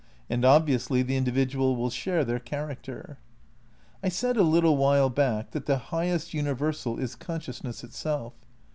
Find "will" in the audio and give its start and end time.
1.75-1.91